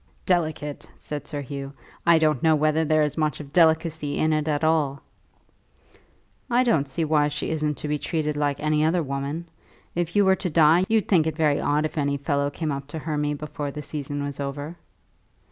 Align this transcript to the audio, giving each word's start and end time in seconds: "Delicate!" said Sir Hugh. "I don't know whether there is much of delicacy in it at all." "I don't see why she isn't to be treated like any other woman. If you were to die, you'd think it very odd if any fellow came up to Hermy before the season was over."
"Delicate!" 0.25 0.89
said 0.97 1.27
Sir 1.27 1.41
Hugh. 1.41 1.73
"I 2.07 2.17
don't 2.17 2.41
know 2.41 2.55
whether 2.55 2.83
there 2.83 3.03
is 3.03 3.19
much 3.19 3.39
of 3.39 3.53
delicacy 3.53 4.17
in 4.17 4.33
it 4.33 4.47
at 4.47 4.63
all." 4.63 5.03
"I 6.49 6.63
don't 6.63 6.87
see 6.87 7.05
why 7.05 7.27
she 7.27 7.51
isn't 7.51 7.77
to 7.77 7.87
be 7.87 7.99
treated 7.99 8.35
like 8.35 8.59
any 8.59 8.83
other 8.83 9.03
woman. 9.03 9.45
If 9.93 10.15
you 10.15 10.25
were 10.25 10.37
to 10.37 10.49
die, 10.49 10.85
you'd 10.89 11.07
think 11.07 11.27
it 11.27 11.35
very 11.37 11.61
odd 11.61 11.85
if 11.85 11.99
any 11.99 12.17
fellow 12.17 12.49
came 12.49 12.71
up 12.71 12.87
to 12.87 12.97
Hermy 12.97 13.35
before 13.35 13.69
the 13.69 13.83
season 13.83 14.23
was 14.23 14.39
over." 14.39 14.75